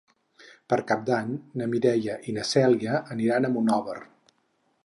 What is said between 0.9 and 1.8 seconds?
Cap d'Any na